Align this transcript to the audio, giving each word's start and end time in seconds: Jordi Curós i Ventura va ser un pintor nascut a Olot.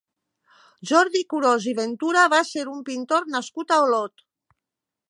Jordi 0.91 1.21
Curós 1.33 1.67
i 1.73 1.75
Ventura 1.81 2.25
va 2.35 2.41
ser 2.53 2.65
un 2.73 2.81
pintor 2.89 3.31
nascut 3.37 3.77
a 3.77 3.81
Olot. 3.87 4.27